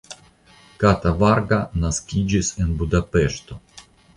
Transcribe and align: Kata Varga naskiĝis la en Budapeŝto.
Kata 0.83 1.11
Varga 1.19 1.59
naskiĝis 1.85 2.53
la 2.57 2.67
en 2.67 2.75
Budapeŝto. 2.81 3.63